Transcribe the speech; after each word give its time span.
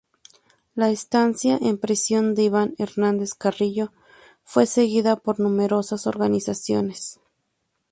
La 0.73 0.89
estancia 0.89 1.59
en 1.61 1.77
prisión 1.77 2.33
de 2.33 2.41
Iván 2.45 2.73
Hernández 2.79 3.35
Carrillo 3.35 3.91
fue 4.43 4.65
seguida 4.65 5.15
por 5.15 5.39
numerosas 5.39 6.07
organizaciones. 6.07 7.19